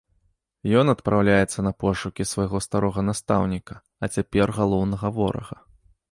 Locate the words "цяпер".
4.15-4.47